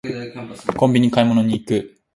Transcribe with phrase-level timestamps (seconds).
[0.77, 1.95] コンビニに買い物に行く